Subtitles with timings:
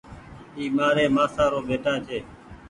[0.57, 2.19] اي مآري مآسآ رو ٻيٽآ ڇي۔